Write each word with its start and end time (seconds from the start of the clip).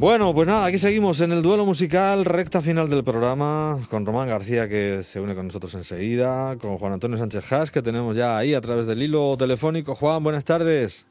Bueno, 0.00 0.32
pues 0.32 0.48
nada, 0.48 0.64
aquí 0.64 0.78
seguimos 0.78 1.20
en 1.20 1.30
el 1.32 1.42
duelo 1.42 1.66
musical, 1.66 2.24
recta 2.24 2.62
final 2.62 2.88
del 2.88 3.04
programa, 3.04 3.78
con 3.90 4.06
Román 4.06 4.28
García 4.28 4.66
que 4.66 5.02
se 5.02 5.20
une 5.20 5.34
con 5.34 5.46
nosotros 5.48 5.74
enseguida, 5.74 6.56
con 6.56 6.78
Juan 6.78 6.94
Antonio 6.94 7.18
Sánchez 7.18 7.52
Haas 7.52 7.70
que 7.70 7.82
tenemos 7.82 8.16
ya 8.16 8.38
ahí 8.38 8.54
a 8.54 8.62
través 8.62 8.86
del 8.86 9.02
hilo 9.02 9.36
telefónico. 9.36 9.94
Juan, 9.94 10.22
buenas 10.24 10.46
tardes. 10.46 11.06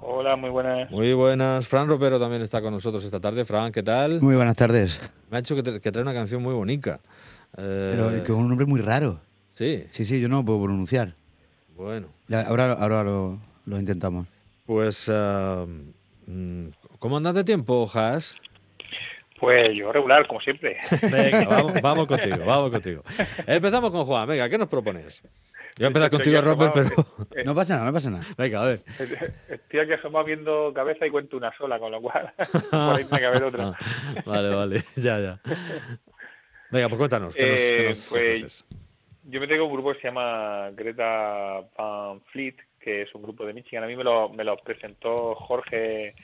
Hola, 0.00 0.36
muy 0.36 0.50
buenas. 0.50 0.90
Muy 0.90 1.14
buenas. 1.14 1.66
Fran 1.66 1.88
Ropero 1.88 2.20
también 2.20 2.42
está 2.42 2.60
con 2.60 2.72
nosotros 2.74 3.02
esta 3.02 3.18
tarde. 3.18 3.46
Fran, 3.46 3.72
¿qué 3.72 3.82
tal? 3.82 4.20
Muy 4.20 4.36
buenas 4.36 4.56
tardes. 4.56 4.98
Me 5.30 5.38
ha 5.38 5.40
hecho 5.40 5.56
que, 5.56 5.62
te- 5.62 5.80
que 5.80 5.90
trae 5.90 6.02
una 6.02 6.12
canción 6.14 6.42
muy 6.42 6.52
bonita. 6.52 7.00
Eh, 7.56 7.94
Pero 7.96 8.24
con 8.26 8.36
un 8.44 8.48
nombre 8.48 8.66
muy 8.66 8.82
raro. 8.82 9.20
Sí, 9.50 9.84
Sí, 9.90 10.04
sí, 10.04 10.20
yo 10.20 10.28
no 10.28 10.36
lo 10.40 10.44
puedo 10.44 10.62
pronunciar. 10.64 11.14
bueno. 11.78 12.08
Ya, 12.28 12.42
ahora 12.42 12.72
ahora 12.74 13.02
lo, 13.04 13.38
lo 13.64 13.78
intentamos. 13.80 14.26
Pues, 14.66 15.10
eh, 15.10 15.66
mm, 16.26 16.66
¿cómo 16.98 17.16
andas 17.16 17.34
de 17.34 17.44
tiempo, 17.44 17.88
Haas? 17.92 18.36
Pues 19.40 19.70
yo 19.76 19.92
regular, 19.92 20.26
como 20.26 20.40
siempre. 20.40 20.78
Venga, 21.12 21.44
vamos, 21.48 21.80
vamos 21.80 22.06
contigo, 22.08 22.44
vamos 22.44 22.70
contigo. 22.70 23.02
Empezamos 23.46 23.90
con 23.90 24.04
Juan. 24.04 24.28
Venga, 24.28 24.48
¿qué 24.48 24.58
nos 24.58 24.68
propones? 24.68 25.22
Yo 25.22 25.30
voy 25.78 25.84
a 25.84 25.86
empezar 25.88 26.10
contigo, 26.10 26.40
Robert, 26.42 26.72
pero... 26.74 26.88
eh, 27.36 27.44
No 27.44 27.54
pasa 27.54 27.74
nada, 27.74 27.86
no 27.86 27.92
pasa 27.92 28.10
nada. 28.10 28.24
Venga, 28.36 28.62
a 28.62 28.66
ver. 28.66 28.78
Estoy 29.48 29.78
aquí 29.80 29.92
asomado 29.92 30.24
viendo 30.24 30.72
cabeza 30.74 31.06
y 31.06 31.10
cuento 31.10 31.36
una 31.36 31.56
sola, 31.56 31.78
con 31.78 31.92
lo 31.92 32.00
cual 32.02 32.32
por 32.70 32.98
ahí 32.98 33.04
tiene 33.04 33.18
que 33.20 33.26
haber 33.26 33.44
otra. 33.44 33.68
Ah, 33.68 33.76
vale, 34.26 34.48
vale, 34.54 34.82
ya, 34.96 35.20
ya. 35.20 35.40
Venga, 36.72 36.88
pues 36.88 36.98
cuéntanos, 36.98 37.34
¿qué 37.36 37.46
nos, 37.48 37.58
qué 37.60 37.80
Eh, 37.84 37.88
nos 37.90 38.06
pues? 38.10 38.64
Yo 39.30 39.40
me 39.40 39.46
tengo 39.46 39.66
un 39.66 39.72
grupo 39.72 39.92
que 39.92 40.00
se 40.00 40.08
llama 40.08 40.70
Greta 40.72 41.60
Van 41.76 42.20
Fleet, 42.32 42.56
que 42.80 43.02
es 43.02 43.14
un 43.14 43.22
grupo 43.22 43.46
de 43.46 43.52
Michigan. 43.52 43.84
A 43.84 43.86
mí 43.86 43.94
me 43.94 44.02
lo, 44.02 44.30
me 44.30 44.42
lo 44.42 44.56
presentó 44.56 45.36
Jorge 45.36 46.14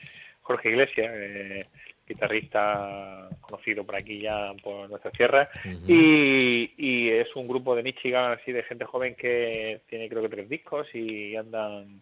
Jorge 0.45 0.69
Iglesias, 0.69 1.11
eh, 1.11 1.65
guitarrista 2.07 3.27
conocido 3.41 3.83
por 3.83 3.95
aquí 3.95 4.21
ya 4.21 4.53
por 4.63 4.87
nuestra 4.87 5.09
tierra. 5.09 5.49
Y, 5.87 6.71
y 6.77 7.09
es 7.09 7.35
un 7.35 7.47
grupo 7.47 7.75
de 7.75 7.81
Michigan 7.81 8.33
así 8.33 8.51
de 8.51 8.61
gente 8.61 8.85
joven 8.85 9.15
que 9.15 9.81
tiene 9.89 10.07
creo 10.07 10.21
que 10.21 10.29
tres 10.29 10.47
discos 10.47 10.87
y 10.93 11.35
andan 11.35 12.01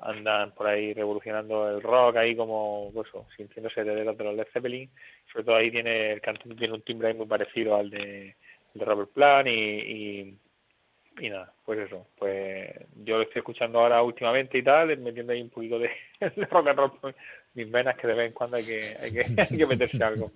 andan 0.00 0.52
por 0.52 0.66
ahí 0.66 0.94
revolucionando 0.94 1.68
el 1.70 1.82
rock 1.82 2.16
ahí 2.16 2.34
como 2.34 2.90
pues, 2.92 3.08
sintiéndose 3.36 3.80
herederos 3.80 4.18
de 4.18 4.24
los 4.24 4.34
Led 4.34 4.48
Zeppelin 4.52 4.90
sobre 5.30 5.44
todo 5.44 5.54
ahí 5.54 5.70
tiene 5.70 6.12
el 6.14 6.20
cantante 6.20 6.56
tiene 6.56 6.74
un 6.74 6.82
timbre 6.82 7.08
ahí 7.08 7.14
muy 7.14 7.26
parecido 7.26 7.76
al 7.76 7.88
de, 7.88 8.34
de 8.74 8.84
Robert 8.84 9.10
Plant 9.12 9.46
y, 9.46 9.52
y 9.52 10.38
y 11.20 11.28
nada, 11.28 11.52
pues 11.64 11.78
eso, 11.80 12.06
pues 12.18 12.70
yo 13.04 13.18
lo 13.18 13.22
estoy 13.22 13.40
escuchando 13.40 13.80
ahora 13.80 14.02
últimamente 14.02 14.58
y 14.58 14.62
tal, 14.62 14.96
metiendo 14.98 15.32
ahí 15.32 15.42
un 15.42 15.50
poquito 15.50 15.78
de, 15.78 15.90
de 16.20 16.46
rock 16.46 16.68
and 16.68 16.78
roll 16.78 17.14
mis 17.54 17.70
venas 17.70 17.96
que 17.96 18.06
de 18.06 18.14
vez 18.14 18.28
en 18.28 18.34
cuando 18.34 18.56
hay 18.56 18.64
que, 18.64 18.96
hay 19.00 19.12
que, 19.12 19.20
hay 19.42 19.56
que 19.56 19.66
meterse 19.66 20.02
algo 20.02 20.30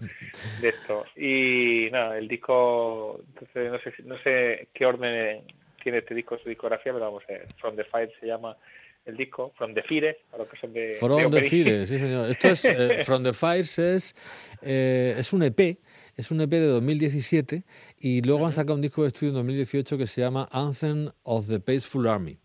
de 0.61 0.69
esto. 0.69 1.05
Y 1.17 1.91
nada, 1.91 2.19
el 2.19 2.29
disco, 2.29 3.21
entonces 3.29 3.73
no 3.73 3.79
sé, 3.79 4.03
no 4.05 4.19
sé 4.23 4.69
qué 4.73 4.87
orden 4.87 5.43
tiene 5.83 5.99
este 5.99 6.15
disco 6.15 6.39
su 6.39 6.49
discografía, 6.49 6.93
pero 6.93 7.05
vamos, 7.05 7.23
eh, 7.29 7.47
From 7.61 7.77
the 7.77 7.85
Fire 7.85 8.13
se 8.21 8.27
llama 8.27 8.57
el 9.05 9.17
disco, 9.17 9.53
From 9.57 9.73
the 9.73 9.83
Fire, 9.83 10.19
para 10.31 10.43
los 10.43 10.53
que 10.53 10.59
son 10.59 10.73
de... 10.73 10.81
de 10.81 10.95
From 10.95 11.17
the 11.17 11.27
Operi. 11.27 11.49
Fire, 11.49 11.87
sí 11.87 11.99
señor. 11.99 12.29
Esto 12.29 12.49
es, 12.49 12.65
eh, 12.65 12.99
From 13.05 13.23
the 13.23 13.33
Fires 13.33 13.79
es, 13.79 14.17
eh, 14.63 15.15
es 15.17 15.33
un 15.33 15.45
EP, 15.45 15.79
es 16.17 16.31
un 16.33 16.41
EP 16.41 16.51
de 16.51 16.67
2017 16.67 17.63
y 18.01 18.21
luego 18.23 18.47
han 18.47 18.53
sacado 18.53 18.75
un 18.75 18.83
disco 18.83 19.03
de 19.03 19.09
estudio 19.09 19.31
en 19.31 19.37
2018 19.37 19.97
que 19.97 20.09
se 20.09 20.23
llama 20.23 20.49
Anthem 20.51 21.09
of 21.23 21.47
the 21.47 21.61
Peaceful 21.61 22.09
Army. 22.09 22.37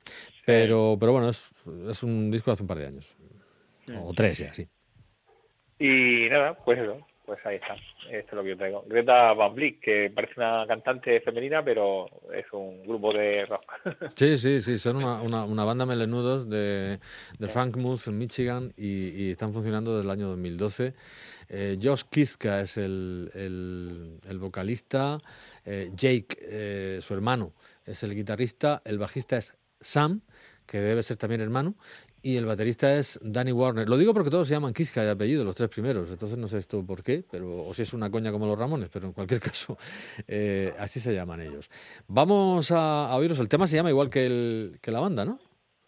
Pero, 0.46 0.98
pero 1.00 1.12
bueno, 1.12 1.30
es, 1.30 1.50
es 1.90 2.04
un 2.04 2.30
disco 2.30 2.52
de 2.52 2.54
hace 2.54 2.64
un 2.64 2.68
par 2.68 2.78
de 2.78 2.86
años. 2.86 3.16
O 3.98 4.14
tres 4.14 4.38
ya, 4.40 4.54
sí. 4.54 4.68
Y 5.80 6.30
nada, 6.30 6.54
pues 6.64 6.80
eso, 6.80 7.00
pues 7.26 7.40
ahí 7.46 7.56
está. 7.56 7.74
Esto 8.10 8.32
es 8.32 8.34
lo 8.34 8.44
que 8.44 8.50
yo 8.50 8.58
traigo. 8.58 8.84
Greta 8.88 9.34
Van 9.34 9.56
Vliet, 9.56 9.80
que 9.80 10.12
parece 10.14 10.34
una 10.38 10.66
cantante 10.68 11.22
femenina, 11.22 11.64
pero 11.64 12.06
es 12.34 12.46
un 12.52 12.84
grupo 12.84 13.14
de 13.14 13.46
rock. 13.46 13.64
Sí, 14.16 14.38
sí, 14.38 14.62
sí, 14.62 14.78
son 14.78 14.98
una, 14.98 15.22
una, 15.22 15.46
una 15.46 15.64
banda 15.64 15.86
melenudos 15.86 16.50
de, 16.50 17.00
de 17.40 17.48
Frankmouth 17.48 18.08
en 18.08 18.18
Michigan 18.18 18.74
y, 18.78 19.10
y 19.24 19.32
están 19.32 19.54
funcionando 19.54 19.96
desde 19.96 20.06
el 20.06 20.12
año 20.12 20.28
2012. 20.28 20.94
Eh, 21.50 21.78
Josh 21.82 22.04
Kizka 22.10 22.62
es 22.62 22.78
el, 22.78 23.32
el- 23.34 24.20
el 24.30 24.40
vocalista, 24.40 25.20
eh, 25.66 25.90
Jake, 25.96 26.38
eh, 26.42 27.00
su 27.02 27.14
hermano, 27.14 27.54
es 27.86 28.04
el 28.04 28.14
guitarrista, 28.16 28.82
el 28.86 29.00
bajista 29.00 29.38
es 29.38 29.56
Sam, 29.80 30.22
que 30.68 30.80
debe 30.80 31.04
ser 31.04 31.18
también 31.18 31.42
hermano, 31.42 31.76
y 32.24 32.38
el 32.38 32.46
baterista 32.46 32.96
es 32.96 33.20
Danny 33.24 33.52
Warner. 33.52 33.88
Lo 33.90 33.98
digo 33.98 34.14
porque 34.14 34.30
todos 34.30 34.48
se 34.48 34.54
llaman 34.54 34.74
Kizka 34.74 35.04
de 35.04 35.12
apellido, 35.12 35.44
los 35.44 35.56
tres 35.56 35.70
primeros, 35.70 36.10
entonces 36.10 36.38
no 36.38 36.48
sé 36.48 36.58
esto 36.60 36.86
por 36.86 37.04
qué, 37.04 37.24
pero, 37.30 37.64
o 37.66 37.74
si 37.74 37.82
es 37.82 37.94
una 37.94 38.10
coña 38.12 38.32
como 38.32 38.46
los 38.46 38.58
Ramones, 38.58 38.90
pero 38.92 39.08
en 39.08 39.14
cualquier 39.14 39.40
caso, 39.42 39.78
eh, 40.28 40.74
así 40.80 41.00
se 41.00 41.14
llaman 41.14 41.42
ellos. 41.42 41.70
Vamos 42.08 42.72
a, 42.72 43.06
a 43.10 43.16
oíros, 43.16 43.40
el 43.40 43.50
tema 43.50 43.68
se 43.68 43.76
llama 43.78 43.90
igual 43.90 44.10
que, 44.10 44.26
el, 44.26 44.78
que 44.82 44.92
la 44.92 45.00
banda, 45.00 45.26
¿no? 45.26 45.40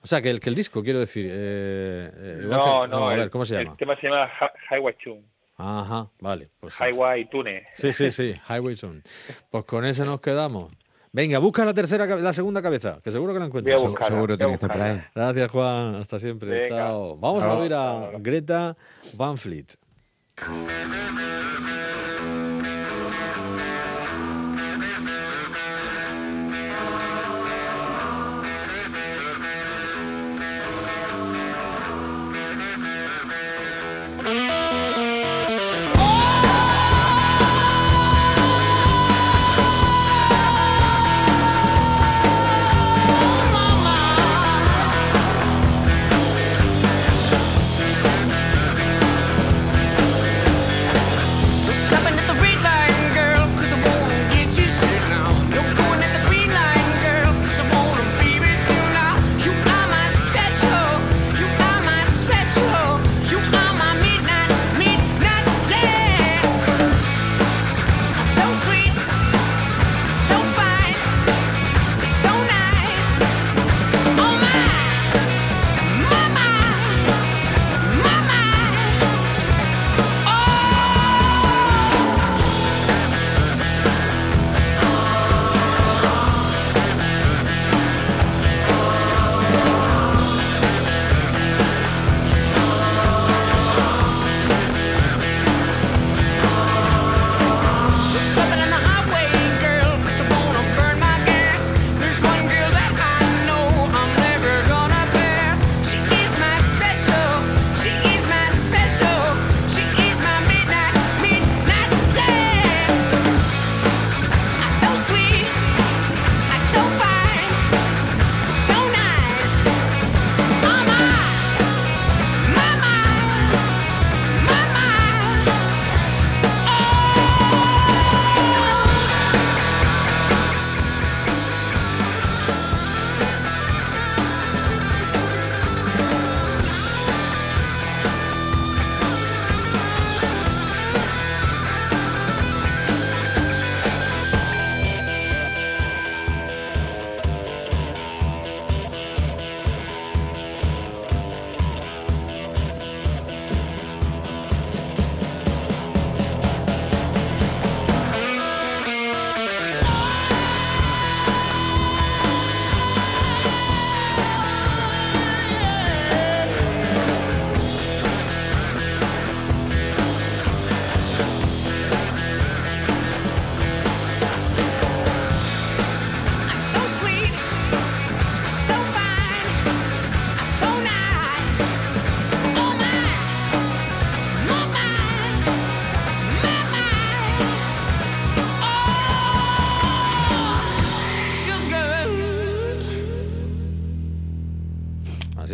O 0.02 0.08
sea, 0.08 0.22
que 0.22 0.30
el, 0.30 0.40
que 0.42 0.50
el 0.50 0.56
disco, 0.56 0.84
quiero 0.84 1.00
decir. 1.00 1.26
eh, 1.30 2.12
eh, 2.14 2.40
igual 2.44 2.60
no, 2.60 2.82
que- 2.84 2.88
no, 2.90 3.08
a 3.08 3.10
ver, 3.12 3.20
el- 3.20 3.30
¿cómo 3.30 3.46
se 3.46 3.56
El 3.58 3.64
llama? 3.66 3.78
tema 3.78 3.96
se 4.02 4.08
llama 4.08 4.28
Hi- 4.42 4.76
Highway 4.76 4.96
Tune. 5.02 5.24
Ajá, 5.56 6.10
vale. 6.20 6.50
Pues, 6.60 6.76
Highway 6.80 7.30
Tune. 7.30 7.64
Sí, 7.76 7.94
sí, 7.94 8.12
sí, 8.12 8.34
Highway 8.50 8.76
Zone. 8.76 9.02
Pues 9.50 9.64
con 9.66 9.86
ese 9.86 10.04
nos 10.04 10.20
quedamos. 10.20 10.74
Venga, 11.16 11.38
busca 11.38 11.64
la 11.64 11.76
tercera, 11.76 12.08
la 12.08 12.34
segunda 12.34 12.60
cabeza, 12.60 13.00
que 13.04 13.12
seguro 13.12 13.34
que 13.34 13.40
la 13.40 13.46
Voy 13.46 13.58
a 13.58 13.60
encuentras. 13.60 13.82
buscarla, 13.84 14.16
Seguro 14.16 14.36
tiene 14.36 14.52
que 14.52 14.66
estar 14.66 14.72
por 14.72 14.82
ahí. 14.82 15.02
Gracias, 15.14 15.52
Juan. 15.52 15.96
Hasta 15.96 16.20
siempre. 16.20 16.50
Venga. 16.50 16.68
Chao. 16.68 17.18
Vamos 17.18 17.44
a 17.44 17.54
oír 17.54 17.74
a. 17.74 18.10
Greta 18.20 18.76
Van 19.16 19.38
Fleet. 19.38 19.76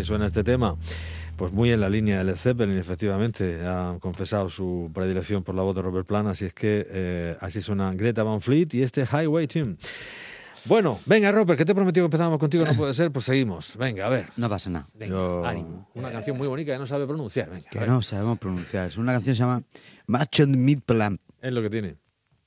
Suena 0.10 0.26
este 0.26 0.44
tema. 0.44 0.76
Pues 1.38 1.54
muy 1.54 1.72
en 1.72 1.80
la 1.80 1.88
línea 1.88 2.18
de 2.18 2.24
Led 2.24 2.36
Zeppelin, 2.36 2.78
efectivamente. 2.78 3.62
Ha 3.64 3.96
confesado 4.00 4.50
su 4.50 4.90
predilección 4.94 5.44
por 5.44 5.54
la 5.54 5.62
voz 5.62 5.76
de 5.76 5.84
Robert 5.84 6.08
Plant, 6.08 6.28
así 6.30 6.46
es 6.46 6.54
que 6.54 6.86
eh, 6.90 7.38
así 7.40 7.62
suena 7.62 7.94
Greta 7.94 8.24
Van 8.24 8.42
Fleet 8.42 8.74
y 8.74 8.82
este 8.82 9.04
Highway 9.06 9.48
Team. 9.48 9.78
Bueno, 10.66 11.00
venga, 11.06 11.32
Robert, 11.32 11.58
que 11.58 11.64
te 11.64 11.74
prometido 11.76 12.04
que 12.04 12.08
empezábamos 12.08 12.40
contigo, 12.40 12.66
no 12.66 12.74
puede 12.74 12.94
ser, 12.94 13.12
pues 13.12 13.24
seguimos. 13.26 13.78
Venga, 13.78 14.08
a 14.08 14.10
ver. 14.10 14.26
No 14.36 14.50
pasa 14.50 14.70
nada. 14.72 14.88
Venga, 14.96 15.14
Yo- 15.16 15.46
ánimo. 15.46 15.88
Una 15.94 16.12
canción 16.12 16.38
muy 16.38 16.48
bonita 16.48 16.74
que 16.74 16.80
no 16.80 16.88
sabe 16.88 17.06
pronunciar. 17.06 17.50
Venga, 17.52 17.70
Que 17.70 17.80
no 17.82 18.02
sabemos 18.02 18.40
pronunciar. 18.40 18.88
Es 18.88 18.98
una 18.98 19.14
canción 19.14 19.34
que 19.34 19.38
se 19.38 19.44
llama 19.44 19.64
Match 20.08 20.42
and 20.42 20.56
Meat 20.58 20.82
Plan. 20.82 21.20
Es 21.40 21.54
lo 21.54 21.62
que 21.62 21.70
tiene. 21.70 21.96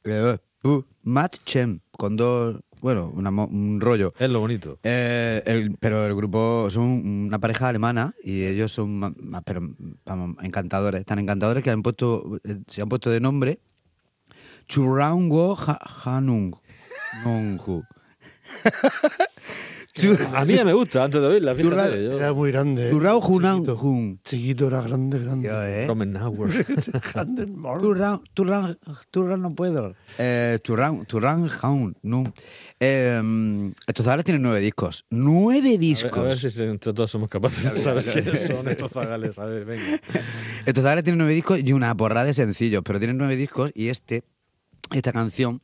Eh, 0.05 0.37
uh, 0.65 0.83
Matt 1.05 1.37
Chem, 1.47 1.79
con 1.93 2.17
dos. 2.17 2.57
Bueno, 2.83 3.13
una 3.15 3.31
un 3.31 3.81
rollo. 3.81 4.13
Es 4.19 4.29
lo 4.29 4.41
bonito. 4.41 4.79
Eh, 4.83 5.41
el- 5.47 5.77
pero 5.79 6.05
el 6.05 6.15
grupo 6.17 6.69
son 6.69 6.89
una 7.27 7.39
pareja 7.39 7.69
alemana 7.69 8.13
y 8.25 8.43
ellos 8.43 8.73
son 8.73 8.99
ma- 8.99 9.43
pero, 9.43 9.61
vamos, 10.05 10.37
encantadores, 10.43 11.05
tan 11.07 11.21
encantadores 11.21 11.63
que 11.63 11.71
han 11.71 11.83
puesto, 11.83 12.41
eh, 12.45 12.59
se 12.67 12.83
han 12.83 12.89
puesto 12.89 13.09
de 13.11 13.21
nombre 13.21 13.61
Churango 14.67 15.57
Ha- 15.57 15.79
Hanung. 16.05 16.57
A 20.35 20.45
mí 20.47 20.55
ya 20.55 20.65
me 20.65 20.73
gusta, 20.73 21.05
antes 21.05 21.21
de 21.21 21.27
oírla, 21.27 21.55
fíjate. 21.55 22.05
Yo, 22.05 22.13
Era 22.13 22.33
muy 22.33 22.51
grande. 22.51 22.91
Churrao 22.91 23.19
Hunan 23.19 23.57
Chiquito. 23.59 23.77
Hun. 23.77 24.21
Chiquito, 24.25 24.67
era 24.69 24.81
grande, 24.81 25.19
grande. 25.19 25.49
Yo, 25.49 25.63
eh. 25.63 25.87
Turran, 27.83 28.23
Turran, 28.33 28.79
Turran 29.11 29.43
no 29.43 29.55
puedo. 29.55 29.95
Eh, 30.19 30.59
Turran, 30.63 31.05
Turran 31.05 31.51
Haun, 31.61 31.95
no. 32.03 32.25
Eh, 32.81 33.73
estos 33.87 34.05
zagales 34.05 34.25
tienen 34.25 34.43
nueve 34.43 34.61
discos. 34.61 35.05
Nueve 35.11 35.69
A 35.69 35.71
ver, 35.73 35.79
discos. 35.79 36.19
a 36.19 36.23
ver 36.23 36.39
si 36.39 36.63
entre 36.63 36.95
todos 36.95 37.11
somos 37.11 37.29
capaces 37.29 37.71
de 37.71 37.79
saber 37.79 38.05
quiénes 38.05 38.47
son 38.47 38.67
estos 38.69 38.93
zagales. 38.93 39.39
A 39.39 39.47
ver, 39.47 39.65
venga. 39.67 40.01
Estos 40.67 40.83
zagales 40.83 41.05
tienen 41.05 41.19
nueve 41.19 41.35
discos 41.35 41.61
y 41.63 41.73
una 41.73 41.95
porrada 41.95 42.25
de 42.27 42.35
sencillos, 42.35 42.83
pero 42.85 42.99
tienen 42.99 43.19
nueve 43.19 43.37
discos 43.37 43.71
y 43.75 43.89
este, 43.89 44.23
esta 44.91 45.13
canción, 45.13 45.61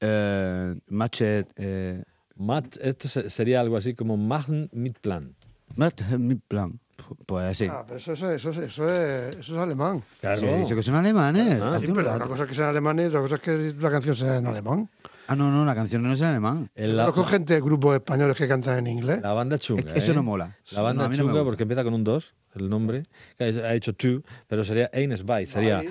eh, 0.00 0.74
Matchet, 0.88 1.52
eh, 1.56 2.02
Matt, 2.40 2.76
esto 2.80 3.08
se- 3.08 3.28
sería 3.30 3.60
algo 3.60 3.76
así 3.76 3.94
como 3.94 4.16
Magn 4.16 4.68
mit 4.72 4.98
Plan. 4.98 5.34
Matchet 5.76 6.18
Mi 6.18 6.34
Plan. 6.34 6.80
Pues 7.26 7.58
sí. 7.58 7.66
Ah, 7.70 7.82
pero 7.86 7.96
eso, 7.98 8.12
eso, 8.12 8.30
eso, 8.30 8.50
eso, 8.50 8.62
es, 8.92 9.36
eso 9.36 9.54
es 9.54 9.58
alemán. 9.62 10.02
Claro. 10.20 10.40
Sí, 10.40 10.46
he 10.46 10.56
dicho 10.60 10.74
que 10.76 10.82
son 10.82 10.94
alemanes. 10.96 11.60
Ah, 11.62 11.78
Sí, 11.80 11.86
pero 11.94 12.02
rato. 12.08 12.16
una 12.16 12.26
cosa 12.26 12.42
es 12.42 12.48
que 12.48 12.54
sea 12.54 12.64
en 12.64 12.70
alemán 12.70 12.98
y 12.98 13.02
otra 13.04 13.20
cosa 13.20 13.34
es 13.36 13.40
que 13.42 13.74
la 13.78 13.90
canción 13.90 14.16
sea 14.16 14.36
en 14.36 14.46
alemán. 14.46 14.88
Ah, 15.28 15.36
no, 15.36 15.50
no, 15.50 15.64
la 15.64 15.74
canción 15.76 16.02
no 16.02 16.12
es 16.12 16.20
en 16.20 16.26
alemán. 16.26 16.70
La, 16.74 17.04
Conozco 17.06 17.24
gente 17.24 17.54
de 17.54 17.60
grupos 17.60 17.94
españoles 17.94 18.36
que 18.36 18.48
cantan 18.48 18.78
en 18.78 18.86
inglés. 18.88 19.22
la 19.22 19.32
banda 19.32 19.58
chunga. 19.58 19.82
Es 19.88 19.92
que 19.94 19.98
eso 20.00 20.12
¿eh? 20.12 20.14
no 20.16 20.22
mola. 20.24 20.56
La 20.72 20.82
banda 20.82 21.04
No, 21.04 21.08
no 21.10 21.16
chunga 21.16 21.32
gusta. 21.32 21.44
porque 21.44 21.62
empieza 21.62 21.84
con 21.84 21.94
un 21.94 22.02
2, 22.04 22.34
el 22.56 22.68
nombre. 22.68 23.04
que 23.38 23.44
Ha 23.44 23.74
hecho 23.74 23.94
two, 23.94 24.22
pero 24.48 24.64
sería 24.64 24.90
Ein 24.92 25.16
Zwei. 25.16 25.46
Sería 25.46 25.82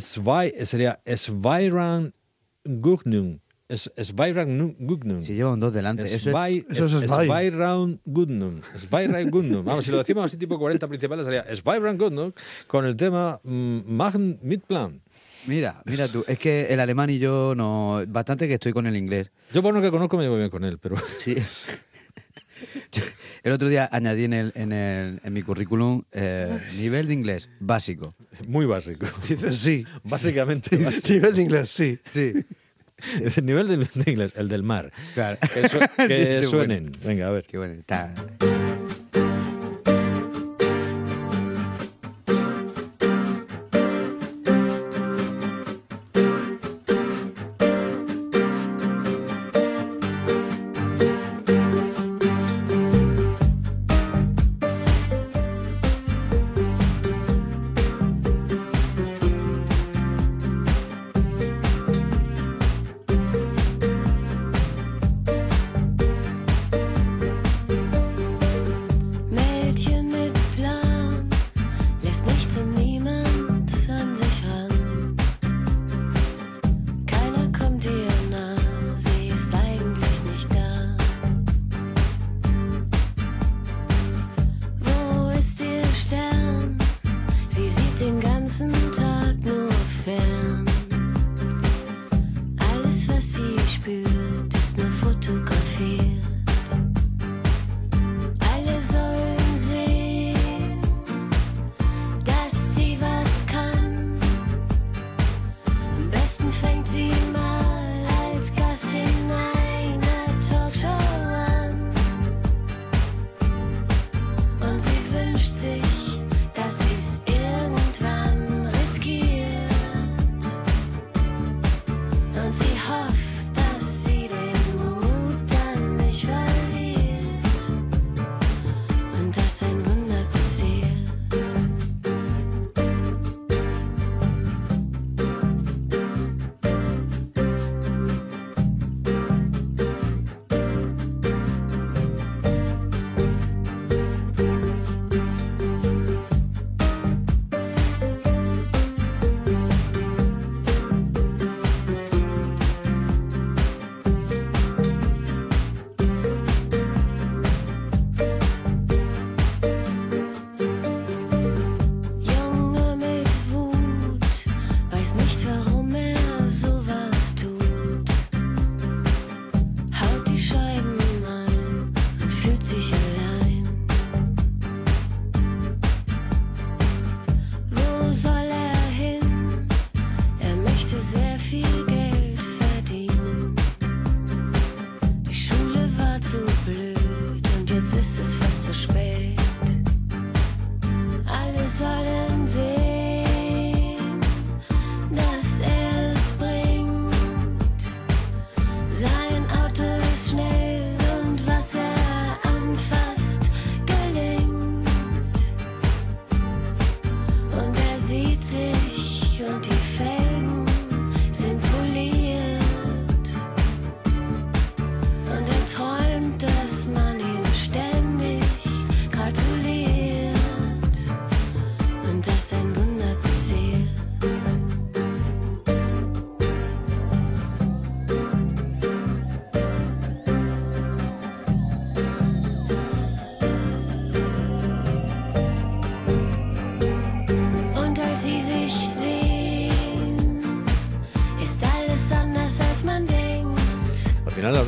Zwei, 0.00 0.52
sería 0.66 1.00
Sveiran 1.06 2.12
Gugnung. 2.64 3.40
Es 3.72 3.90
Sveiran 3.96 4.76
Gugnung. 4.78 5.24
Si 5.24 5.34
lleva 5.34 5.52
un 5.52 5.60
dos 5.60 5.72
delante. 5.72 6.04
Eso 6.04 6.16
es- 6.16 6.64
eso. 6.70 7.00
Sveiran 7.00 8.00
Gudnung. 8.04 8.62
Sveiran 8.76 9.30
Gudnung. 9.30 9.64
Vamos, 9.64 9.84
si 9.84 9.90
lo 9.90 9.98
decimos 9.98 10.26
así 10.26 10.36
tipo 10.36 10.58
40 10.58 10.86
principales 10.86 11.24
sería 11.24 11.44
Sveiran 11.56 11.96
Gudnung 11.96 12.32
con 12.66 12.84
el 12.84 12.94
tema 12.96 13.40
mm, 13.42 13.80
Magn 13.86 14.38
mit 14.42 14.62
Plan. 14.66 15.00
Mira, 15.46 15.82
mira 15.86 16.06
tú, 16.06 16.22
es 16.28 16.38
que 16.38 16.66
el 16.70 16.78
alemán 16.78 17.10
y 17.10 17.18
yo 17.18 17.54
no. 17.56 18.00
Bastante 18.06 18.46
que 18.46 18.54
estoy 18.54 18.72
con 18.72 18.86
el 18.86 18.96
inglés. 18.96 19.30
Yo 19.52 19.60
por 19.62 19.74
lo 19.74 19.80
que 19.82 19.90
conozco 19.90 20.16
me 20.16 20.22
llevo 20.24 20.36
bien 20.36 20.50
con 20.50 20.62
él, 20.64 20.78
pero 20.78 20.96
Sí. 21.24 21.34
Yo- 22.92 23.02
el 23.42 23.52
otro 23.52 23.68
día 23.68 23.88
añadí 23.90 24.22
en, 24.24 24.32
el, 24.34 24.52
en, 24.54 24.70
el, 24.72 25.20
en 25.24 25.32
mi 25.32 25.42
currículum 25.42 26.02
eh, 26.12 26.56
nivel 26.76 27.08
de 27.08 27.14
inglés 27.14 27.48
básico. 27.58 28.14
muy 28.46 28.66
básico. 28.66 29.06
Dices 29.28 29.58
sí. 29.58 29.84
Básicamente 30.04 30.76
básico. 30.76 31.08
Nivel 31.14 31.34
de 31.34 31.42
inglés, 31.42 31.70
sí. 31.70 31.98
Sí. 32.04 32.34
Es 33.22 33.38
el 33.38 33.46
nivel 33.46 33.68
de, 33.68 34.10
inglés, 34.10 34.32
el 34.36 34.48
del 34.48 34.62
mar. 34.62 34.92
Claro. 35.14 35.38
Que, 35.52 35.68
su- 35.68 35.78
que 36.08 36.42
suenen. 36.44 36.92
Venga, 37.04 37.28
a 37.28 37.30
ver. 37.30 37.44
Qué 37.44 37.58
bueno. 37.58 37.74
Está. 37.74 38.14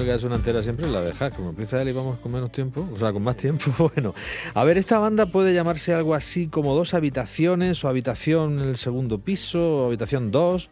Que 0.05 0.19
suena 0.19 0.37
entera 0.37 0.63
siempre 0.63 0.87
es 0.87 0.93
la 0.93 1.03
de 1.03 1.13
Hack. 1.13 1.37
Como 1.37 1.51
empieza 1.51 1.81
él 1.81 1.89
y 1.89 1.93
vamos 1.93 2.19
con 2.19 2.33
menos 2.33 2.53
tiempo, 2.53 2.89
o 2.95 2.99
sea, 2.99 3.13
con 3.13 3.23
más 3.23 3.37
tiempo, 3.37 3.73
bueno. 3.95 4.15
A 4.55 4.65
ver, 4.65 4.79
esta 4.79 4.99
banda 4.99 5.27
puede 5.27 5.55
llamarse 5.55 5.95
algo 5.95 6.15
así 6.15 6.49
como 6.49 6.75
dos 6.75 6.95
habitaciones, 6.95 7.85
o 7.85 7.89
habitación 7.89 8.61
en 8.61 8.69
el 8.69 8.77
segundo 8.77 9.19
piso, 9.19 9.83
o 9.83 9.87
habitación 9.87 10.31
dos, 10.31 10.71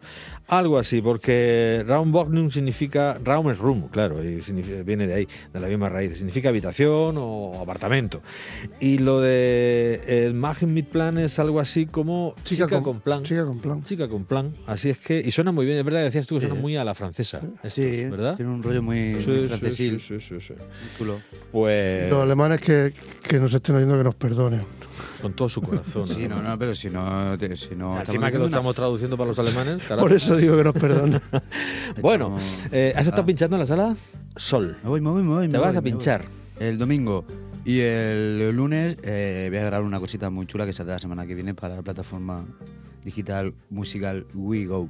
algo 0.58 0.78
así, 0.78 1.00
porque 1.00 1.82
Raumwohnung 1.86 2.50
significa, 2.50 3.18
Raum 3.24 3.50
es 3.50 3.58
room, 3.58 3.88
claro, 3.88 4.22
y 4.22 4.42
significa- 4.42 4.82
viene 4.82 5.06
de 5.06 5.14
ahí, 5.14 5.28
de 5.52 5.60
la 5.60 5.66
misma 5.68 5.88
raíz, 5.88 6.16
significa 6.16 6.50
habitación 6.50 7.16
o 7.18 7.58
apartamento. 7.60 8.20
Y 8.78 8.98
lo 8.98 9.20
de 9.20 10.02
el 10.26 10.34
Magen 10.34 10.74
mit 10.74 10.86
Plan 10.88 11.16
es 11.18 11.38
algo 11.38 11.58
así 11.58 11.86
como 11.86 12.34
chica, 12.44 12.68
con, 12.68 13.00
plan. 13.00 13.22
Chica 13.22 13.44
con 13.46 13.58
plan. 13.60 13.82
Chica 13.82 14.08
con 14.08 14.24
plan, 14.24 14.52
así 14.66 14.90
es 14.90 14.98
que, 14.98 15.20
y 15.24 15.30
suena 15.30 15.52
muy 15.52 15.64
bien, 15.64 15.78
es 15.78 15.84
verdad 15.84 16.00
que 16.00 16.04
decías 16.04 16.26
tú 16.26 16.34
que 16.36 16.42
suena 16.42 16.54
Sí. 16.56 16.60
muy 16.60 16.76
a 16.76 16.84
la 16.84 16.94
francesa, 16.94 17.40
estos, 17.62 17.72
Sí, 17.72 18.04
¿verdad? 18.04 18.36
tiene 18.36 18.50
un 18.52 18.62
rollo 18.62 18.82
muy, 18.82 19.14
Sí, 19.20 19.30
muy 19.30 19.40
sí, 19.42 19.48
francesil, 19.48 20.00
sí, 20.00 20.20
sí, 20.20 20.38
sí, 20.38 20.46
sí. 20.48 20.52
muy 20.54 20.98
chulo. 20.98 21.20
Pues 21.50 22.10
Los 22.10 22.22
alemanes 22.22 22.60
que, 22.60 22.92
que 23.22 23.38
nos 23.38 23.54
estén 23.54 23.76
oyendo 23.76 23.96
que 23.96 24.04
nos 24.04 24.14
perdonen. 24.14 24.62
con 25.22 25.32
todo 25.34 25.48
su 25.48 25.62
corazón. 25.62 26.06
Sí, 26.08 26.26
no, 26.28 26.42
no, 26.42 26.58
pero 26.58 26.74
si 26.74 26.90
no... 26.90 27.36
Si 27.56 27.74
no 27.76 27.98
Encima 28.00 28.30
que 28.30 28.38
lo 28.38 28.46
estamos 28.46 28.74
traduciendo 28.74 29.16
para 29.16 29.28
los 29.30 29.38
alemanes, 29.38 29.80
carajo. 29.88 30.00
Por 30.00 30.12
eso 30.12 30.36
digo 30.46 30.56
que 30.56 30.64
nos 30.64 30.74
perdonen. 30.74 31.20
una- 31.30 31.42
Bueno, 32.00 32.36
eh, 32.70 32.92
¿has 32.96 33.06
estado 33.06 33.22
Ah. 33.22 33.26
pinchando 33.26 33.56
en 33.56 33.60
la 33.60 33.66
sala? 33.66 33.96
Sol. 34.36 34.76
Me 34.82 34.88
voy, 34.88 35.00
me 35.00 35.10
voy, 35.10 35.22
me 35.22 35.28
voy. 35.28 35.46
Te 35.48 35.52
me 35.52 35.58
vas 35.58 35.68
voy, 35.72 35.76
a 35.78 35.82
pinchar. 35.82 36.24
El 36.58 36.78
domingo. 36.78 37.24
Y 37.64 37.80
el 37.80 38.50
lunes 38.54 38.96
eh, 39.02 39.46
voy 39.50 39.58
a 39.58 39.64
grabar 39.64 39.82
una 39.86 40.00
cosita 40.00 40.30
muy 40.30 40.46
chula 40.46 40.66
que 40.66 40.72
saldrá 40.72 40.94
la 40.96 41.00
semana 41.00 41.26
que 41.26 41.34
viene 41.34 41.54
para 41.54 41.76
la 41.76 41.82
plataforma 41.82 42.44
digital 43.04 43.54
musical 43.70 44.26
WeGo. 44.34 44.88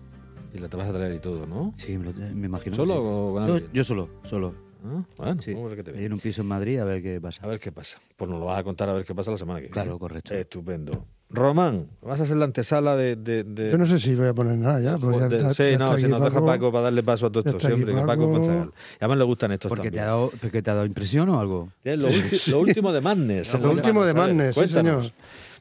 Y 0.54 0.58
la 0.58 0.68
te 0.68 0.76
vas 0.76 0.88
a 0.88 0.92
traer 0.92 1.14
y 1.14 1.18
todo, 1.18 1.46
¿no? 1.46 1.72
Sí, 1.78 1.96
me, 1.96 2.04
lo, 2.04 2.12
me 2.12 2.46
imagino. 2.46 2.76
¿Solo 2.76 2.94
sí. 2.94 3.00
o 3.02 3.32
con 3.34 3.46
yo, 3.46 3.54
alguien? 3.54 3.70
yo 3.72 3.84
solo, 3.84 4.08
solo. 4.24 4.54
Ah, 4.84 5.02
Bueno, 5.16 5.40
Sí. 5.40 5.54
vamos 5.54 5.72
a 5.72 5.76
ver 5.76 5.84
qué 5.84 5.92
te 5.92 5.98
Ahí 5.98 6.04
en 6.06 6.12
un 6.12 6.18
piso 6.20 6.42
en 6.42 6.48
Madrid 6.48 6.78
a 6.78 6.84
ver 6.84 7.02
qué 7.02 7.20
pasa. 7.20 7.42
A 7.44 7.46
ver 7.48 7.58
qué 7.60 7.72
pasa. 7.72 7.98
Pues 8.16 8.28
nos 8.30 8.38
lo 8.40 8.46
vas 8.46 8.58
a 8.58 8.62
contar 8.64 8.88
a 8.88 8.92
ver 8.92 9.04
qué 9.04 9.14
pasa 9.14 9.30
la 9.30 9.38
semana 9.38 9.60
que 9.60 9.66
viene. 9.68 9.72
Claro, 9.74 9.98
correcto. 9.98 10.34
Estupendo. 10.34 11.06
Román, 11.32 11.86
vas 12.02 12.20
a 12.20 12.24
hacer 12.24 12.36
la 12.36 12.44
antesala 12.44 12.94
de... 12.96 13.16
de, 13.16 13.42
de- 13.44 13.70
Yo 13.72 13.78
no 13.78 13.86
sé 13.86 13.98
si 13.98 14.14
voy 14.14 14.26
a 14.28 14.34
poner 14.34 14.56
nada 14.58 14.80
ya. 14.80 14.98
Porque 14.98 15.18
ya 15.18 15.26
está- 15.26 15.54
sí, 15.54 15.62
ya 15.72 15.78
no, 15.78 15.84
está 15.86 15.98
si 15.98 16.06
nos 16.08 16.20
deja 16.20 16.34
Paco. 16.34 16.46
Paco 16.46 16.72
para 16.72 16.82
darle 16.84 17.02
paso 17.02 17.26
a 17.26 17.30
todo 17.32 17.42
esto 17.46 17.58
siempre, 17.58 17.86
que 17.94 18.00
Paco 18.00 18.06
Paco. 18.06 18.22
es 18.24 18.38
concejal. 18.38 18.68
Y 18.68 18.96
además 19.00 19.18
le 19.18 19.24
gustan 19.24 19.52
estos 19.52 19.68
Porque 19.70 19.90
te 19.90 20.00
ha, 20.00 20.06
también. 20.06 20.28
dado, 20.28 20.32
porque 20.40 20.62
te 20.62 20.70
ha 20.70 20.74
dado 20.74 20.86
impresión 20.86 21.28
o 21.30 21.40
algo. 21.40 21.68
Lo, 21.84 22.08
ulti- 22.08 22.50
lo 22.50 22.60
último 22.60 22.92
de 22.92 23.00
Madness. 23.00 23.54
Lo 23.60 23.70
último 23.70 24.04
de 24.04 24.14
Madness, 24.14 24.54
sí, 24.56 24.68
señor. 24.68 25.02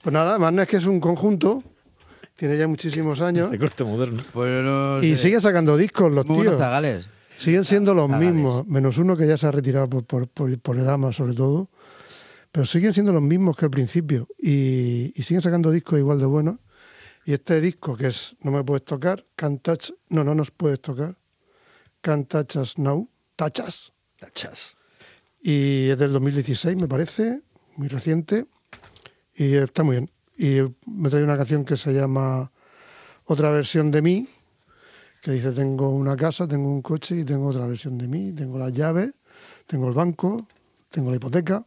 Pues 0.03 0.13
nada, 0.13 0.37
Madness 0.39 0.67
que 0.67 0.77
es 0.77 0.85
un 0.85 0.99
conjunto, 0.99 1.63
tiene 2.35 2.57
ya 2.57 2.67
muchísimos 2.67 3.21
años 3.21 3.51
De 3.51 3.59
corte 3.59 3.83
moderno. 3.83 4.23
Pues 4.33 4.63
no 4.63 4.99
y 5.03 5.11
sé. 5.15 5.17
sigue 5.23 5.41
sacando 5.41 5.77
discos 5.77 6.11
los 6.11 6.25
Muy 6.25 6.41
tíos. 6.41 6.57
zagales. 6.57 7.05
Siguen 7.37 7.65
siendo 7.65 7.93
los 7.95 8.07
Zagales. 8.09 8.33
mismos, 8.33 8.67
menos 8.67 8.97
uno 8.99 9.17
que 9.17 9.25
ya 9.25 9.35
se 9.37 9.47
ha 9.47 9.51
retirado 9.51 9.89
por, 9.89 10.03
por, 10.03 10.27
por, 10.27 10.59
por 10.59 10.77
edad 10.77 10.97
más 10.99 11.15
sobre 11.15 11.33
todo. 11.33 11.69
Pero 12.51 12.65
siguen 12.65 12.93
siendo 12.93 13.13
los 13.13 13.21
mismos 13.21 13.55
que 13.55 13.65
al 13.65 13.71
principio 13.71 14.27
y, 14.37 15.13
y 15.15 15.23
siguen 15.23 15.41
sacando 15.41 15.71
discos 15.71 15.99
igual 15.99 16.19
de 16.19 16.25
buenos. 16.25 16.57
Y 17.25 17.33
este 17.33 17.61
disco 17.61 17.95
que 17.95 18.07
es 18.07 18.35
No 18.41 18.51
me 18.51 18.63
puedes 18.63 18.83
tocar, 18.83 19.25
Can't 19.35 19.61
Touch, 19.61 19.91
no, 20.09 20.23
no 20.23 20.33
nos 20.35 20.51
puedes 20.51 20.81
tocar, 20.81 21.17
Can't 22.01 22.27
Touch 22.27 22.55
Us 22.55 22.77
Now, 22.77 23.07
Tachas. 23.35 23.93
Tachas. 24.19 24.75
Y 25.41 25.89
es 25.89 25.97
del 25.97 26.11
2016, 26.11 26.75
me 26.77 26.87
parece, 26.87 27.41
muy 27.75 27.87
reciente. 27.87 28.45
Y 29.35 29.55
está 29.55 29.83
muy 29.83 29.97
bien. 29.97 30.11
Y 30.37 30.61
me 30.89 31.09
trae 31.09 31.23
una 31.23 31.37
canción 31.37 31.65
que 31.65 31.77
se 31.77 31.93
llama 31.93 32.51
Otra 33.25 33.51
versión 33.51 33.91
de 33.91 34.01
mí, 34.01 34.27
que 35.21 35.31
dice, 35.31 35.51
tengo 35.51 35.89
una 35.89 36.15
casa, 36.15 36.47
tengo 36.47 36.67
un 36.67 36.81
coche 36.81 37.19
y 37.19 37.23
tengo 37.23 37.47
otra 37.47 37.65
versión 37.67 37.97
de 37.97 38.07
mí, 38.07 38.33
tengo 38.33 38.57
las 38.57 38.73
llaves, 38.73 39.13
tengo 39.67 39.87
el 39.87 39.93
banco, 39.93 40.47
tengo 40.89 41.11
la 41.11 41.17
hipoteca. 41.17 41.65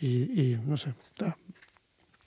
Y, 0.00 0.06
y 0.40 0.60
no 0.64 0.76
sé, 0.76 0.94
está, 1.12 1.36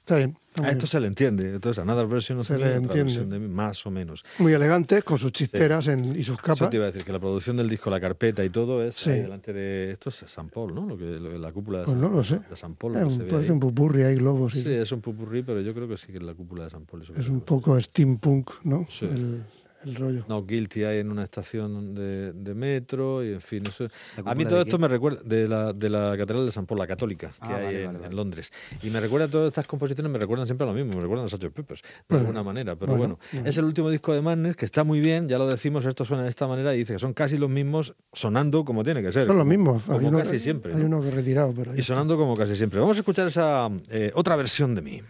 está 0.01 0.17
bien. 0.17 0.37
está 0.49 0.63
A 0.63 0.67
esto 0.71 0.77
bien. 0.79 0.87
se 0.87 0.99
le 0.99 1.07
entiende. 1.07 1.53
Entonces, 1.55 1.81
Another 1.81 2.05
Version 2.07 2.39
of 2.39 2.47
Se 2.47 2.57
le 2.57 2.75
entiende. 2.75 3.25
de 3.25 3.39
mí, 3.39 3.47
más 3.47 3.85
o 3.87 3.91
menos. 3.91 4.23
Muy 4.39 4.53
elegantes, 4.53 5.03
con 5.03 5.17
sus 5.17 5.31
chisteras 5.31 5.87
en- 5.87 6.11
y 6.11 6.23
sus 6.23 6.35
Eso 6.35 6.43
capas. 6.43 6.69
te 6.69 6.75
iba 6.77 6.85
a 6.85 6.91
decir, 6.91 7.03
que 7.03 7.11
la 7.11 7.19
producción 7.19 7.57
del 7.57 7.67
disco, 7.69 7.89
la 7.89 7.99
carpeta 7.99 8.43
y 8.45 8.49
todo 8.49 8.83
es 8.83 8.93
Sí. 8.95 9.09
ahí 9.09 9.21
delante 9.21 9.53
de... 9.53 9.91
Esto 9.91 10.09
es 10.09 10.15
San 10.27 10.49
Paul, 10.49 10.75
¿no? 10.75 10.85
Lo 10.85 10.97
que, 10.97 11.05
lo- 11.05 11.37
la 11.39 11.51
cúpula 11.51 11.79
de 11.79 11.85
Pues 11.85 11.93
San, 11.97 12.01
no 12.01 12.09
lo 12.15 12.23
sé. 12.23 12.39
de 12.47 12.55
San 12.55 12.75
Paul. 12.75 12.93
Que 12.93 13.03
un- 13.05 13.27
parece 13.27 13.47
ahí. 13.47 13.51
un 13.51 13.59
pupurri, 13.59 14.03
hay 14.03 14.15
globos. 14.15 14.53
y- 14.55 14.61
Sí, 14.63 14.71
es 14.71 14.91
un 14.91 15.01
pupurrí, 15.01 15.41
pero 15.41 15.61
yo 15.61 15.73
creo 15.73 15.87
que 15.87 15.97
sí 15.97 16.07
que 16.07 16.17
es 16.19 16.23
la 16.23 16.35
cúpula 16.35 16.65
de 16.65 16.69
San 16.69 16.85
Paul. 16.85 17.01
eso 17.01 17.13
Es 17.15 17.27
un 17.29 17.41
poco 17.41 17.79
steampunk, 17.81 18.51
¿no? 18.65 18.85
Sí. 18.89 19.05
El, 19.05 19.43
el 19.85 19.95
rollo. 19.95 20.25
No, 20.27 20.45
Guilty 20.45 20.83
hay 20.83 20.99
en 20.99 21.11
una 21.11 21.23
estación 21.23 21.93
de, 21.95 22.33
de 22.33 22.53
metro 22.53 23.23
y 23.23 23.33
en 23.33 23.41
fin. 23.41 23.63
Eso, 23.67 23.87
¿La 24.23 24.31
a 24.31 24.35
mí 24.35 24.45
todo 24.45 24.59
esto 24.59 24.71
quién? 24.77 24.81
me 24.81 24.87
recuerda 24.87 25.21
de 25.23 25.47
la, 25.47 25.73
de 25.73 25.89
la 25.89 26.15
Catedral 26.17 26.45
de 26.45 26.51
San 26.51 26.65
Paul, 26.65 26.79
la 26.79 26.87
católica, 26.87 27.29
que 27.29 27.35
Ah, 27.41 27.55
hay 27.57 27.63
vale, 27.65 27.79
en, 27.81 27.85
vale, 27.87 27.97
en 27.97 28.03
vale. 28.03 28.15
Londres. 28.15 28.51
Y 28.81 28.89
me 28.89 28.99
recuerda 28.99 29.27
todas 29.27 29.47
estas 29.47 29.67
composiciones, 29.67 30.11
me 30.11 30.19
recuerdan 30.19 30.47
siempre 30.47 30.65
a 30.65 30.71
lo 30.71 30.73
mismo, 30.75 30.93
me 30.95 31.01
recuerdan 31.01 31.25
a 31.25 31.29
Sgt. 31.29 31.49
Peppers, 31.53 31.81
de 31.81 31.87
Bueno, 32.09 32.21
alguna 32.27 32.43
manera. 32.43 32.75
Pero 32.75 32.95
bueno, 32.95 33.19
bueno, 33.31 33.47
es 33.47 33.57
el 33.57 33.65
último 33.65 33.89
disco 33.89 34.13
de 34.13 34.21
Madness 34.21 34.55
que 34.55 34.65
está 34.65 34.83
muy 34.83 34.99
bien, 34.99 35.27
ya 35.27 35.37
lo 35.37 35.47
decimos, 35.47 35.85
esto 35.85 36.05
suena 36.05 36.23
de 36.23 36.29
esta 36.29 36.47
manera 36.47 36.73
y 36.73 36.79
dice 36.79 36.93
que 36.93 36.99
son 36.99 37.13
casi 37.13 37.37
los 37.37 37.49
mismos 37.49 37.95
sonando 38.13 38.63
como 38.65 38.83
tiene 38.83 39.01
que 39.01 39.11
ser. 39.11 39.27
Son 39.27 39.37
los 39.37 39.45
mismos. 39.47 39.83
Como 39.83 39.99
hay 39.99 40.05
uno, 40.05 40.17
casi 40.19 40.39
siempre. 40.39 40.73
Hay 40.73 40.79
¿no? 40.79 40.85
uno 40.97 41.01
que 41.01 41.11
retirado, 41.11 41.53
pero 41.55 41.71
ahí 41.71 41.77
Y 41.77 41.81
está. 41.81 41.93
sonando 41.93 42.17
como 42.17 42.35
casi 42.35 42.55
siempre. 42.55 42.79
Vamos 42.79 42.97
a 42.97 42.99
escuchar 43.01 43.27
esa 43.27 43.69
eh, 43.89 44.11
otra 44.15 44.35
versión 44.35 44.75
de 44.75 44.81
mí. 44.81 45.01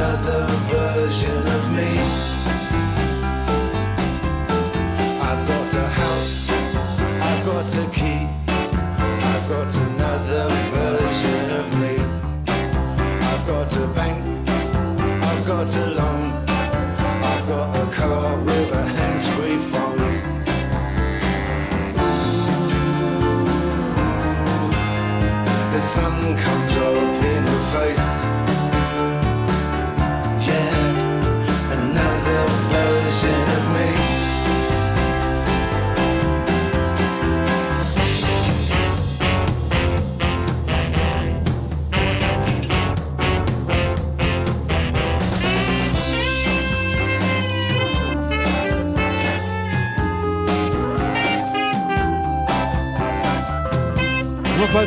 Another 0.00 0.39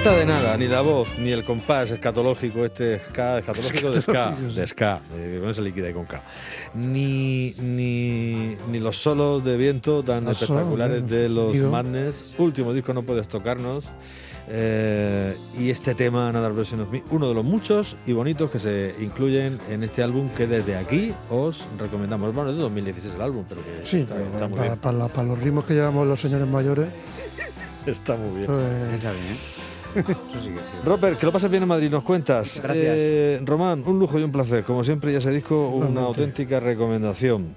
falta 0.03 0.19
de 0.19 0.25
nada, 0.25 0.57
ni 0.57 0.67
la 0.67 0.81
voz, 0.81 1.17
ni 1.17 1.31
el 1.31 1.43
compás 1.43 1.91
escatológico, 1.91 2.65
este 2.65 2.99
ska, 2.99 3.39
escatológico 3.39 3.91
de 3.91 4.01
ska, 4.01 4.31
de 4.55 4.67
ska, 4.67 5.01
de- 5.15 5.39
con 5.39 5.49
ese 5.49 5.61
líquido 5.61 5.89
y 5.89 5.93
con 5.93 6.05
K. 6.05 6.21
Ni, 6.73 7.51
ni, 7.59 8.55
ni 8.69 8.79
los 8.79 8.97
solos 8.97 9.43
de 9.43 9.55
viento 9.57 10.03
tan 10.03 10.27
espectaculares 10.27 11.07
de 11.09 11.29
los. 11.29 11.55
Madness. 11.55 12.33
Último 12.37 12.73
disco, 12.73 12.93
no 12.93 13.03
puedes 13.03 13.27
tocarnos. 13.27 13.85
Eh, 14.49 15.37
y 15.57 15.69
este 15.69 15.95
tema, 15.95 16.27
Another 16.27 16.51
Version 16.51 16.81
of 16.81 16.91
Me, 16.91 17.01
uno 17.11 17.29
de 17.29 17.33
los 17.33 17.45
muchos 17.45 17.95
y 18.05 18.11
bonitos 18.11 18.51
que 18.51 18.59
se 18.59 18.93
incluyen 18.99 19.57
en 19.69 19.83
este 19.83 20.03
álbum 20.03 20.29
que 20.31 20.47
desde 20.47 20.75
aquí 20.75 21.13
os 21.29 21.63
recomendamos. 21.79 22.33
Bueno, 22.35 22.49
es 22.49 22.57
de 22.57 22.61
2016 22.63 23.15
el 23.15 23.21
álbum, 23.21 23.45
pero 23.47 23.61
que 23.61 23.85
Sí, 23.85 23.99
está, 23.99 24.15
pero 24.15 24.27
está 24.29 24.47
muy 24.49 24.57
para, 24.57 24.69
bien. 24.75 25.09
para 25.13 25.27
los 25.27 25.39
ritmos 25.39 25.63
que 25.63 25.73
llevamos 25.75 26.05
los 26.05 26.19
señores 26.19 26.47
mayores, 26.47 26.87
Está 27.85 28.15
muy 28.17 28.39
bien. 28.39 28.51
Está 28.51 29.11
¿eh? 29.11 29.62
Eso 29.95 30.39
sí 30.43 30.49
que 30.49 30.55
es 30.55 30.61
cierto. 30.71 30.89
Robert, 30.89 31.19
que 31.19 31.25
lo 31.25 31.31
pases 31.31 31.49
bien 31.49 31.63
en 31.63 31.69
Madrid, 31.69 31.89
nos 31.89 32.03
cuentas. 32.03 32.59
Gracias. 32.63 32.95
Eh, 32.97 33.41
Román, 33.43 33.83
un 33.85 33.99
lujo 33.99 34.19
y 34.19 34.23
un 34.23 34.31
placer. 34.31 34.63
Como 34.63 34.83
siempre, 34.83 35.13
ya 35.13 35.21
se 35.21 35.31
disco, 35.31 35.69
una 35.69 36.01
auténtica 36.01 36.59
recomendación. 36.59 37.51